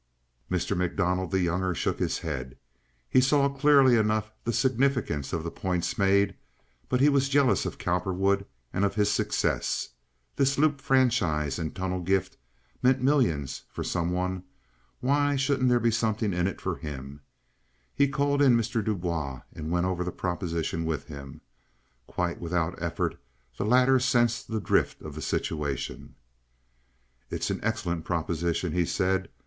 [0.49, 0.75] Mr.
[0.75, 2.57] MacDonald, the younger, shook his head.
[3.07, 6.33] He saw clearly enough the significance of the points made,
[6.89, 9.89] but he was jealous of Cowperwood and of his success.
[10.37, 12.35] This loop franchise and tunnel gift
[12.81, 14.43] meant millions for some one.
[15.01, 17.21] Why shouldn't there be something in it for him?
[17.93, 18.83] He called in Mr.
[18.83, 21.41] Du Bois and went over the proposition with him.
[22.07, 23.19] Quite without effort
[23.55, 26.15] the latter sensed the drift of the situation.
[27.29, 29.29] "It's an excellent proposition," he said.